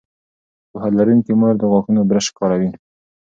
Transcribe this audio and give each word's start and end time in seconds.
پوهه 0.69 0.89
لرونکې 0.97 1.33
مور 1.39 1.53
د 1.57 1.63
غاښونو 1.71 2.01
برش 2.09 2.27
کاروي. 2.37 2.71